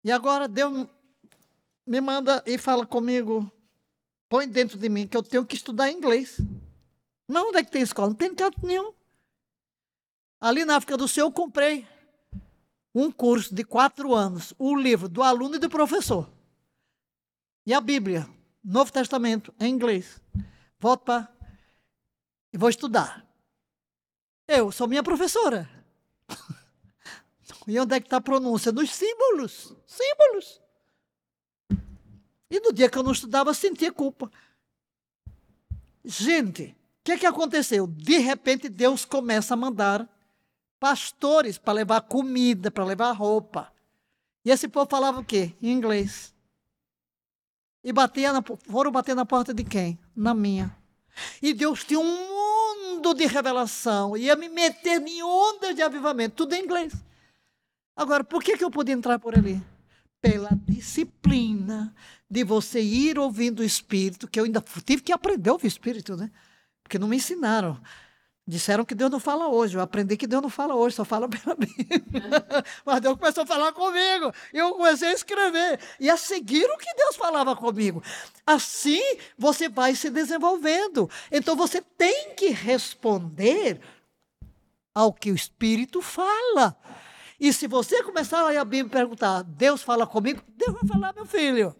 [0.03, 0.87] E agora Deus
[1.87, 3.51] me manda e fala comigo,
[4.29, 6.41] põe dentro de mim que eu tenho que estudar inglês.
[7.29, 8.09] Não, onde é que tem escola?
[8.09, 8.93] Não tem canto nenhum.
[10.41, 11.87] Ali na África do Sul eu comprei
[12.95, 16.31] um curso de quatro anos, o livro do aluno e do professor.
[17.67, 18.29] E a Bíblia,
[18.63, 20.21] Novo Testamento, em inglês.
[20.79, 21.34] Volto para
[22.55, 23.27] e vou estudar.
[24.47, 25.69] Eu sou minha professora.
[27.67, 28.71] E onde é que está a pronúncia?
[28.71, 29.75] Nos símbolos.
[29.87, 30.61] Símbolos.
[32.51, 34.31] E no dia que eu não estudava, sentia culpa.
[36.05, 37.87] Gente, o que, que aconteceu?
[37.87, 40.07] De repente, Deus começa a mandar
[40.79, 43.73] pastores para levar comida, para levar roupa.
[44.45, 45.55] E esse povo falava o quê?
[45.63, 46.35] Em inglês.
[47.83, 49.99] E batia na, foram bater na porta de quem?
[50.15, 50.77] Na minha.
[51.41, 52.34] E Deus tinha um
[53.05, 56.95] mundo de revelação, ia me meter em ondas de avivamento, tudo em inglês.
[57.95, 59.63] Agora, por que, que eu pude entrar por ali?
[60.23, 61.95] Pela disciplina
[62.31, 65.69] de você ir ouvindo o Espírito, que eu ainda tive que aprender a ouvir o
[65.69, 66.31] Espírito, né?
[66.83, 67.79] Porque não me ensinaram.
[68.47, 69.77] Disseram que Deus não fala hoje.
[69.77, 72.05] Eu aprendi que Deus não fala hoje, só fala pela Bíblia.
[72.85, 74.33] Mas Deus começou a falar comigo.
[74.53, 75.81] E eu comecei a escrever.
[75.99, 78.03] E a seguir o que Deus falava comigo.
[78.47, 79.03] Assim
[79.39, 81.09] você vai se desenvolvendo.
[81.33, 83.81] Então você tem que responder
[84.95, 86.77] ao que o Espírito fala.
[87.39, 90.43] E se você começar a ler a Bíblia e perguntar, Deus fala comigo?
[90.57, 91.75] Deus vai falar, meu filho.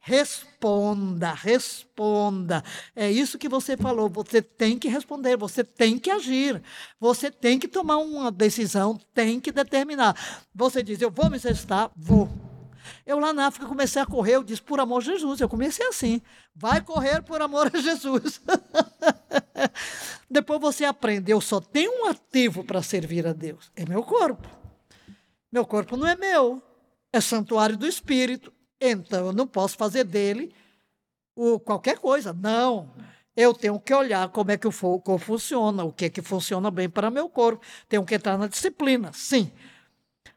[0.00, 2.62] Responda, responda.
[2.94, 4.08] É isso que você falou.
[4.08, 6.62] Você tem que responder, você tem que agir,
[6.98, 10.16] você tem que tomar uma decisão, tem que determinar.
[10.54, 11.90] Você diz, eu vou me exercitar?
[11.96, 12.28] Vou.
[13.04, 15.40] Eu lá na África comecei a correr, eu disse, por amor a Jesus.
[15.40, 16.22] Eu comecei assim,
[16.54, 18.40] vai correr por amor a Jesus.
[20.30, 24.57] Depois você aprende, eu só tenho um ativo para servir a Deus, é meu corpo.
[25.50, 26.62] Meu corpo não é meu,
[27.12, 28.52] é santuário do Espírito.
[28.80, 30.54] Então eu não posso fazer dele
[31.34, 32.32] o, qualquer coisa.
[32.32, 32.90] Não.
[33.34, 36.70] Eu tenho que olhar como é que o corpo funciona, o que é que funciona
[36.70, 37.64] bem para meu corpo.
[37.88, 39.50] Tenho que entrar na disciplina, sim.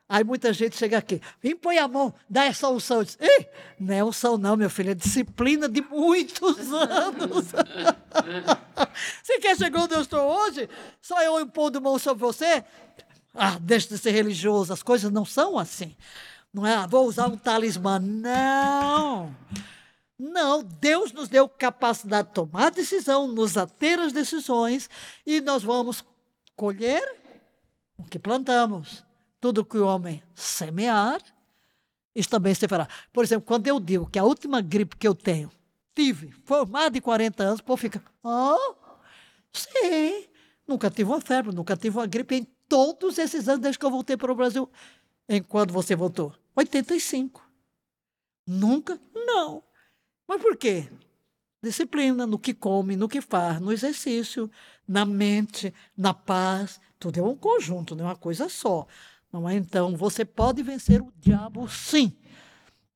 [0.08, 3.02] Aí muita gente chega aqui, vem põe a mão, dá essa unção.
[3.02, 3.47] Eu Ei,
[3.80, 7.47] não é unção não, meu filho, é disciplina de muitos anos.
[9.24, 10.69] você quer chegar onde eu estou hoje?
[11.02, 12.63] Só eu impondo mão sobre você?
[13.34, 14.74] Ah, deixa de ser religioso.
[14.74, 15.96] As coisas não são assim.
[16.54, 18.00] Não é, ah, vou usar um talismã.
[18.00, 19.36] Não.
[20.20, 24.89] Não, Deus nos deu capacidade de tomar decisão, nos ater às decisões
[25.26, 26.04] e nós vamos
[26.56, 27.04] colher
[27.98, 29.04] o que plantamos.
[29.39, 31.20] Tudo que o homem semear,
[32.13, 32.88] isso também se fará.
[33.12, 35.50] Por exemplo, quando eu digo que a última gripe que eu tenho,
[35.96, 38.76] tive, foi mais de 40 anos, o povo fica, oh,
[39.52, 40.28] sim,
[40.67, 43.91] Nunca tive uma febre, nunca tive uma gripe em todos esses anos desde que eu
[43.91, 44.69] voltei para o Brasil.
[45.27, 46.34] Em quando você voltou?
[46.55, 47.45] 85.
[48.47, 48.97] Nunca?
[49.13, 49.62] Não.
[50.25, 50.89] Mas por quê?
[51.62, 54.49] Disciplina no que come, no que faz, no exercício,
[54.88, 56.79] na mente, na paz.
[56.97, 58.88] Tudo é um conjunto, não é uma coisa só.
[59.34, 59.55] Não é?
[59.55, 62.15] Então, você pode vencer o diabo sim.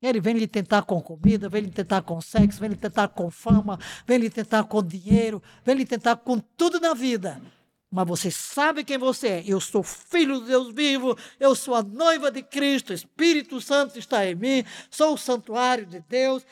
[0.00, 3.30] Ele vem lhe tentar com comida, vem lhe tentar com sexo, vem lhe tentar com
[3.30, 7.42] fama, vem lhe tentar com dinheiro, vem lhe tentar com tudo na vida.
[7.90, 9.44] Mas você sabe quem você é.
[9.46, 13.98] Eu sou filho de Deus vivo, eu sou a noiva de Cristo, o Espírito Santo
[13.98, 16.44] está em mim, sou o santuário de Deus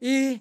[0.00, 0.40] e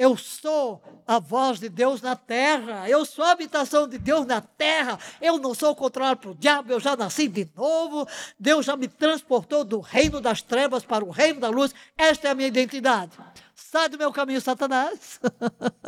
[0.00, 2.88] eu sou a voz de Deus na terra.
[2.88, 4.98] Eu sou a habitação de Deus na terra.
[5.20, 6.72] Eu não sou controlado pelo diabo.
[6.72, 8.08] Eu já nasci de novo.
[8.38, 11.74] Deus já me transportou do reino das trevas para o reino da luz.
[11.98, 13.12] Esta é a minha identidade.
[13.54, 15.20] Sai do meu caminho, Satanás.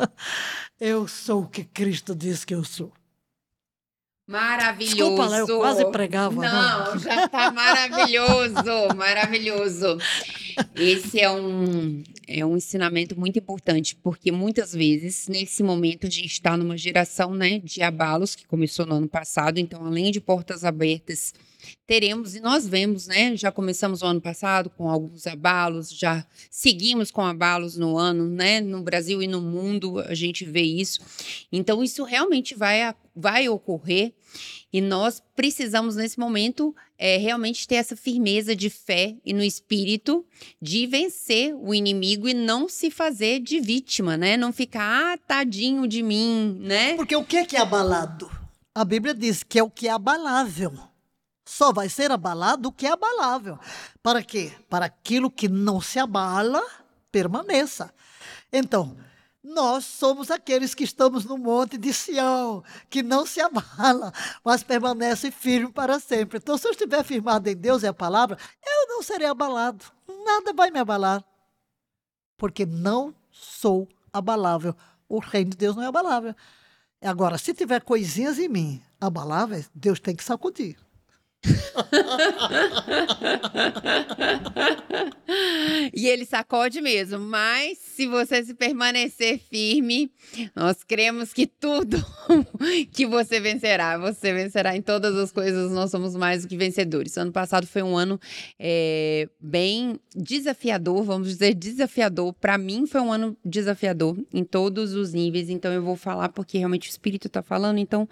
[0.79, 2.93] eu sou o que Cristo diz que eu sou.
[4.25, 4.95] Maravilhoso.
[4.95, 6.41] Desculpa, lá, eu quase pregava.
[6.41, 6.99] Não, não.
[6.99, 9.97] já está maravilhoso, maravilhoso.
[10.75, 16.31] Esse é um, é um ensinamento muito importante, porque muitas vezes, nesse momento, a gente
[16.31, 20.63] está numa geração né, de abalos, que começou no ano passado, então, além de portas
[20.63, 21.33] abertas
[21.85, 23.35] teremos, e nós vemos, né?
[23.35, 28.61] Já começamos o ano passado com alguns abalos, já seguimos com abalos no ano, né?
[28.61, 30.99] No Brasil e no mundo, a gente vê isso.
[31.51, 34.13] Então, isso realmente vai, vai ocorrer
[34.73, 40.25] e nós precisamos, nesse momento, é, realmente ter essa firmeza de fé e no espírito
[40.59, 44.35] de vencer o inimigo e não se fazer de vítima, né?
[44.35, 46.95] Não ficar, ah, tadinho de mim, né?
[46.95, 48.31] Porque o que é que é abalado?
[48.73, 50.73] A Bíblia diz que é o que é abalável.
[51.45, 53.59] Só vai ser abalado o que é abalável.
[54.01, 54.53] Para quê?
[54.69, 56.63] Para aquilo que não se abala,
[57.11, 57.93] permaneça.
[58.51, 58.95] Então,
[59.43, 65.31] nós somos aqueles que estamos no monte de Sião, que não se abala, mas permanece
[65.31, 66.37] firme para sempre.
[66.37, 69.83] Então, se eu estiver firmado em Deus e a palavra, eu não serei abalado.
[70.23, 71.21] Nada vai me abalar.
[72.37, 74.73] Porque não sou abalável.
[75.09, 76.33] O reino de Deus não é abalável.
[77.01, 80.77] Agora, se tiver coisinhas em mim abaláveis, Deus tem que sacudir.
[85.93, 90.11] e ele sacode mesmo, mas se você se permanecer firme,
[90.55, 92.03] nós cremos que tudo
[92.91, 97.17] que você vencerá, você vencerá em todas as coisas, nós somos mais do que vencedores.
[97.17, 98.19] Ano passado foi um ano
[98.57, 102.33] é, bem desafiador, vamos dizer desafiador.
[102.33, 106.57] Para mim foi um ano desafiador em todos os níveis, então eu vou falar porque
[106.57, 108.07] realmente o Espírito está falando, então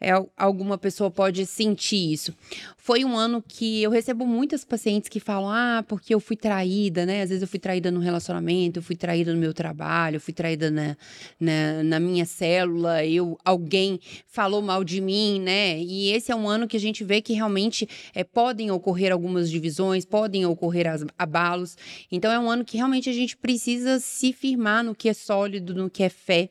[0.00, 2.34] é, alguma pessoa pode sentir isso
[2.76, 7.06] foi um ano que eu recebo muitas pacientes que falam: ah, porque eu fui traída,
[7.06, 7.22] né?
[7.22, 10.32] Às vezes eu fui traída no relacionamento, eu fui traída no meu trabalho, eu fui
[10.32, 10.96] traída na,
[11.38, 15.78] na, na, minha célula, eu, alguém falou mal de mim, né?
[15.78, 19.50] E esse é um ano que a gente vê que realmente é, podem ocorrer algumas
[19.50, 21.76] divisões, podem ocorrer as, abalos.
[22.10, 25.74] Então é um ano que realmente a gente precisa se firmar no que é sólido,
[25.74, 26.50] no que é fé.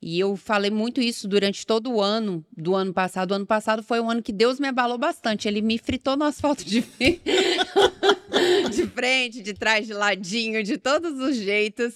[0.00, 3.32] E eu falei muito isso durante todo o ano do ano passado.
[3.32, 5.48] O ano passado foi um ano que Deus me abalou bastante.
[5.48, 6.84] Ele me fritou no asfalto de
[8.70, 11.94] de frente, de trás, de ladinho, de todos os jeitos.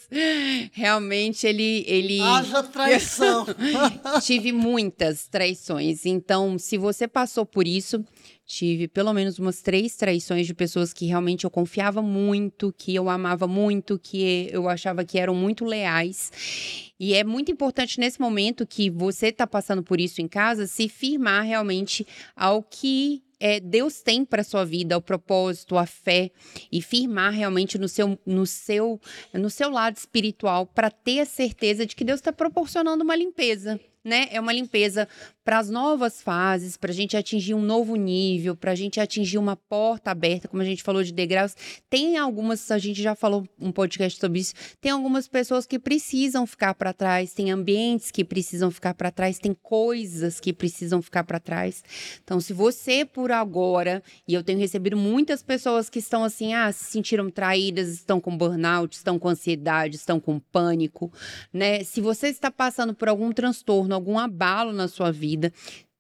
[0.72, 3.46] Realmente ele ele Haja traição.
[4.22, 6.05] Tive muitas traições.
[6.05, 8.05] Então, se você passou por isso,
[8.52, 13.08] tive pelo menos umas três traições de pessoas que realmente eu confiava muito, que eu
[13.08, 16.92] amava muito, que eu achava que eram muito leais.
[17.00, 20.86] E é muito importante nesse momento que você está passando por isso em casa, se
[20.86, 26.30] firmar realmente ao que é, Deus tem para sua vida, o propósito, a fé
[26.70, 29.00] e firmar realmente no seu, no seu,
[29.32, 33.80] no seu lado espiritual para ter a certeza de que Deus está proporcionando uma limpeza
[34.04, 34.28] né?
[34.30, 35.08] É uma limpeza
[35.44, 39.38] para as novas fases, para a gente atingir um novo nível, para a gente atingir
[39.38, 41.57] uma porta aberta, como a gente falou de degraus.
[41.90, 46.46] Tem algumas, a gente já falou um podcast sobre isso, tem algumas pessoas que precisam
[46.46, 51.24] ficar para trás, tem ambientes que precisam ficar para trás, tem coisas que precisam ficar
[51.24, 51.83] para trás.
[52.22, 56.70] Então, se você por agora, e eu tenho recebido muitas pessoas que estão assim, ah,
[56.70, 61.12] se sentiram traídas, estão com burnout, estão com ansiedade, estão com pânico,
[61.52, 61.83] né?
[61.83, 65.31] Se você está passando por algum transtorno, algum abalo na sua vida.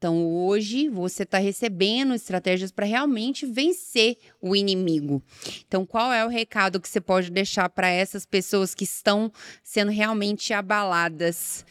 [0.02, 5.22] Então, hoje você está recebendo estratégias para realmente vencer o inimigo.
[5.64, 9.30] Então, qual é o recado que você pode deixar para essas pessoas que estão
[9.62, 11.64] sendo realmente abaladas?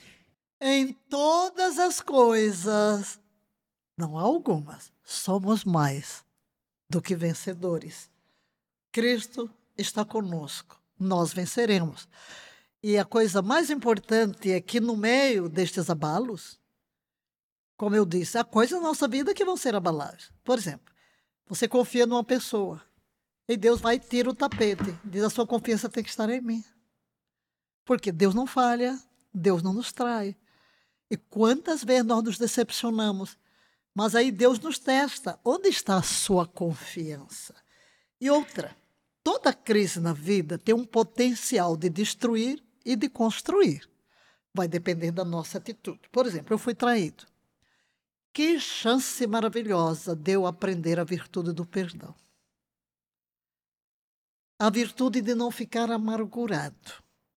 [0.62, 3.20] Em todas as coisas,
[3.97, 6.24] não há algumas, somos mais
[6.89, 8.09] do que vencedores.
[8.93, 12.07] Cristo está conosco, nós venceremos.
[12.82, 16.61] E a coisa mais importante é que, no meio destes abalos,
[17.82, 20.32] como eu disse, há coisas na nossa vida que vão ser abaladas.
[20.44, 20.94] Por exemplo,
[21.48, 22.80] você confia numa pessoa
[23.48, 24.96] e Deus vai tirar o tapete.
[25.04, 26.64] Diz: a sua confiança tem que estar em mim.
[27.84, 29.02] Porque Deus não falha,
[29.34, 30.38] Deus não nos trai.
[31.10, 33.36] E quantas vezes nós nos decepcionamos?
[33.96, 35.40] Mas aí Deus nos testa.
[35.44, 37.56] Onde está a sua confiança?
[38.22, 38.78] E outra,
[39.24, 43.90] toda crise na vida tem um potencial de destruir e de construir.
[44.54, 46.02] Vai depender da nossa atitude.
[46.12, 47.31] Por exemplo, eu fui traído.
[48.34, 52.16] Que chance maravilhosa de eu aprender a virtude do perdão.
[54.58, 56.94] A virtude de não ficar amargurado.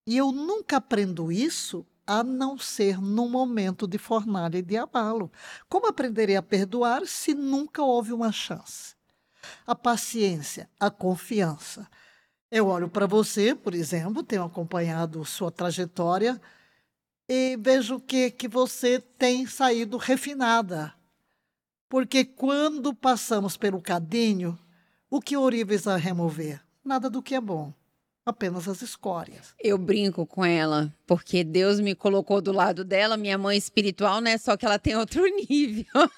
[0.06, 5.32] E eu nunca aprendo isso a não ser num momento de fornalha e de abalo.
[5.68, 8.94] Como aprenderei a perdoar se nunca houve uma chance?
[9.66, 11.90] A paciência, a confiança.
[12.52, 16.40] Eu olho para você, por exemplo, tenho acompanhado sua trajetória
[17.28, 20.94] e vejo que, que você tem saído refinada.
[21.88, 24.58] Porque quando passamos pelo cadinho,
[25.10, 26.60] o que ourives a remover?
[26.84, 27.72] Nada do que é bom
[28.24, 29.54] apenas as escórias.
[29.62, 34.38] Eu brinco com ela, porque Deus me colocou do lado dela, minha mãe espiritual, né?
[34.38, 36.10] Só que ela tem outro nível.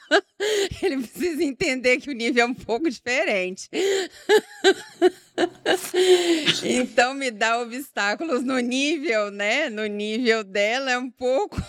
[0.83, 3.69] Ele precisa entender que o nível é um pouco diferente.
[6.65, 9.69] então me dá obstáculos no nível, né?
[9.69, 11.61] No nível dela é um pouco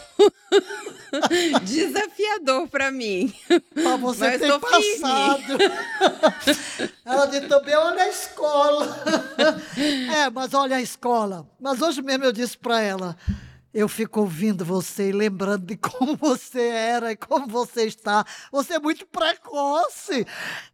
[1.64, 3.34] desafiador para mim.
[3.76, 5.58] Mas você Mas tem passado.
[7.06, 9.04] Ela disse também, olha a escola.
[10.18, 11.48] é, mas olha a escola.
[11.60, 13.18] Mas hoje mesmo eu disse para ela,
[13.74, 18.26] eu fico ouvindo você e lembrando de como você era e como você está.
[18.52, 20.26] Você é muito precoce.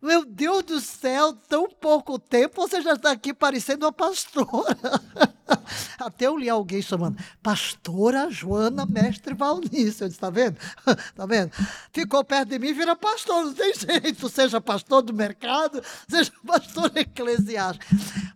[0.01, 4.77] Meu Deus do céu, tão pouco tempo você já está aqui parecendo uma pastora.
[5.99, 10.03] Até eu li alguém chamando Pastora Joana Mestre Valnício.
[10.03, 10.57] Eu disse, tá vendo?
[11.15, 11.51] tá vendo?
[11.91, 14.29] Ficou perto de mim e vira pastor, não tem jeito.
[14.29, 17.85] Seja pastor do mercado, seja pastor eclesiástico.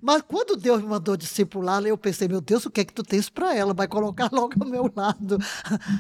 [0.02, 3.04] Mas quando Deus me mandou discipular, eu pensei, meu Deus, o que é que tu
[3.04, 3.74] tens para ela?
[3.74, 5.38] Vai colocar logo ao meu lado.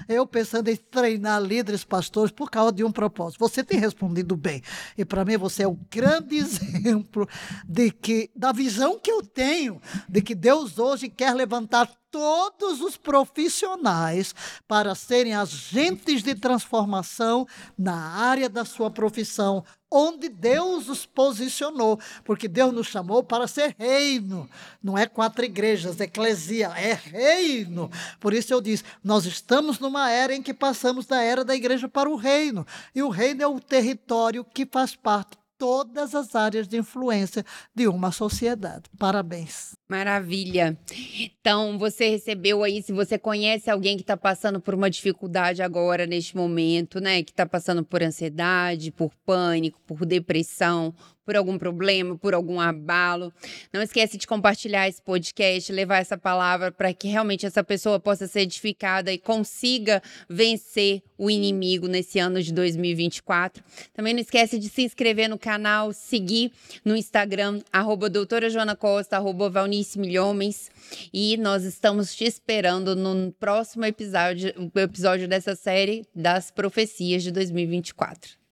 [0.07, 3.39] Eu pensando em treinar líderes, pastores, por causa de um propósito.
[3.39, 4.61] Você tem respondido bem.
[4.97, 7.27] E para mim você é o grande exemplo
[7.67, 12.97] de que da visão que eu tenho de que Deus hoje quer levantar todos os
[12.97, 14.33] profissionais
[14.67, 17.47] para serem agentes de transformação
[17.77, 23.75] na área da sua profissão, onde Deus os posicionou, porque Deus nos chamou para ser
[23.77, 24.49] reino.
[24.81, 27.89] Não é quatro igrejas, eclesia, é reino.
[28.19, 31.87] Por isso eu disse, nós estamos numa era em que passamos da era da igreja
[31.87, 36.67] para o reino, e o reino é o território que faz parte todas as áreas
[36.67, 37.43] de influência
[37.73, 38.83] de uma sociedade.
[38.97, 39.75] Parabéns.
[39.87, 40.77] Maravilha.
[41.19, 46.05] Então, você recebeu aí, se você conhece alguém que está passando por uma dificuldade agora,
[46.05, 47.23] neste momento, né?
[47.23, 50.93] Que está passando por ansiedade, por pânico, por depressão,
[51.27, 53.33] por algum problema, por algum abalo.
[53.73, 58.27] Não esquece de compartilhar esse podcast, levar essa palavra para que realmente essa pessoa possa
[58.27, 63.61] ser edificada e consiga vencer o inimigo nesse ano de 2024.
[63.93, 66.49] Também não esquece de se inscrever no canal, seguir
[66.85, 70.71] no Instagram, arroba doutora Joana Costa, arroba Valnice Milhomens.
[71.11, 78.46] E nós estamos te esperando no próximo episódio, episódio dessa série das profecias de 2024.